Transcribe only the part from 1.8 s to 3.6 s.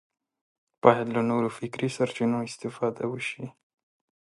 سرچینو استفاده وشي